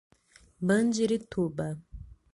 Mandirituba 0.67 1.67